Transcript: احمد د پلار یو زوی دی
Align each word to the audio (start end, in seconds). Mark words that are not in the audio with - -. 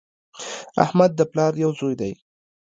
احمد 0.83 1.11
د 1.15 1.21
پلار 1.31 1.53
یو 1.63 1.71
زوی 1.79 1.95
دی 2.01 2.13